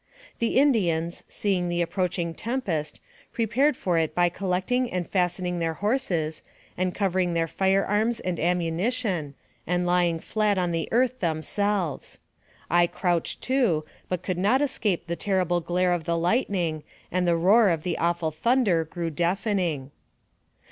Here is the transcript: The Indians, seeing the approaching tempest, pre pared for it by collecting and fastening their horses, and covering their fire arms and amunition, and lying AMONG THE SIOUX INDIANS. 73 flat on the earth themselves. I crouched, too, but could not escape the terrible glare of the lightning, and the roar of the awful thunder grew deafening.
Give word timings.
The 0.39 0.57
Indians, 0.57 1.23
seeing 1.29 1.69
the 1.69 1.83
approaching 1.83 2.33
tempest, 2.33 2.99
pre 3.31 3.45
pared 3.45 3.77
for 3.77 3.99
it 3.99 4.15
by 4.15 4.29
collecting 4.29 4.91
and 4.91 5.07
fastening 5.07 5.59
their 5.59 5.75
horses, 5.75 6.41
and 6.75 6.95
covering 6.95 7.35
their 7.35 7.45
fire 7.45 7.85
arms 7.85 8.19
and 8.19 8.39
amunition, 8.39 9.35
and 9.67 9.85
lying 9.85 10.15
AMONG 10.15 10.21
THE 10.21 10.25
SIOUX 10.25 10.37
INDIANS. 10.37 10.57
73 10.57 10.57
flat 10.57 10.57
on 10.57 10.71
the 10.71 10.89
earth 10.91 11.19
themselves. 11.19 12.19
I 12.71 12.87
crouched, 12.87 13.41
too, 13.41 13.85
but 14.09 14.23
could 14.23 14.39
not 14.39 14.63
escape 14.63 15.05
the 15.05 15.15
terrible 15.15 15.61
glare 15.61 15.93
of 15.93 16.05
the 16.05 16.17
lightning, 16.17 16.81
and 17.11 17.27
the 17.27 17.37
roar 17.37 17.69
of 17.69 17.83
the 17.83 17.99
awful 17.99 18.31
thunder 18.31 18.83
grew 18.83 19.11
deafening. 19.11 19.91